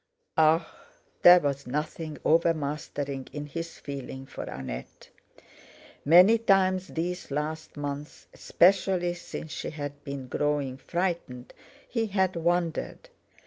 [0.35, 0.75] Ah!
[1.21, 5.09] there was nothing overmastering in his feeling for Annette!
[6.03, 11.53] Many times these last months, especially since she had been growing frightened,
[11.87, 13.09] he had wondered.